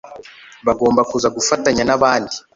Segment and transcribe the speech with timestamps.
[0.67, 2.35] bagomba kuza gufatanya n'abandi